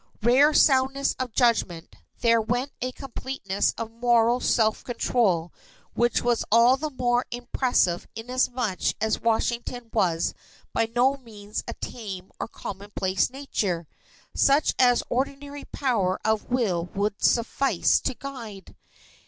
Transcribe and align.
rare 0.23 0.51
soundness 0.51 1.15
of 1.19 1.31
judgment 1.31 1.95
there 2.21 2.41
went 2.41 2.71
a 2.81 2.91
completeness 2.93 3.71
of 3.77 3.91
moral 3.91 4.39
self 4.39 4.83
control 4.83 5.53
which 5.93 6.23
was 6.23 6.43
all 6.51 6.75
the 6.75 6.89
more 6.89 7.23
impressive 7.29 8.07
inasmuch 8.15 8.95
as 8.99 9.21
Washington's 9.21 9.91
was 9.93 10.33
by 10.73 10.89
no 10.95 11.17
means 11.17 11.63
a 11.67 11.75
tame 11.75 12.31
or 12.39 12.47
commonplace 12.47 13.29
nature, 13.29 13.85
such 14.33 14.73
as 14.79 15.03
ordinary 15.07 15.65
power 15.65 16.17
of 16.25 16.49
will 16.49 16.85
would 16.95 17.23
suffice 17.23 17.99
to 17.99 18.15
guide. 18.15 18.75